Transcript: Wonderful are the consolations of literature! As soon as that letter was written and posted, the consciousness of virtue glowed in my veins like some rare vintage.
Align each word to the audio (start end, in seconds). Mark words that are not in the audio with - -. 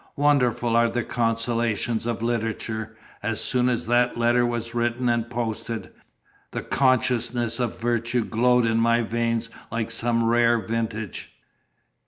Wonderful 0.15 0.75
are 0.75 0.89
the 0.89 1.03
consolations 1.03 2.07
of 2.07 2.23
literature! 2.23 2.97
As 3.21 3.39
soon 3.39 3.69
as 3.69 3.85
that 3.85 4.17
letter 4.17 4.43
was 4.47 4.73
written 4.73 5.07
and 5.07 5.29
posted, 5.29 5.91
the 6.49 6.63
consciousness 6.63 7.59
of 7.59 7.77
virtue 7.79 8.25
glowed 8.25 8.65
in 8.65 8.79
my 8.79 9.03
veins 9.03 9.51
like 9.71 9.91
some 9.91 10.23
rare 10.23 10.57
vintage. 10.57 11.33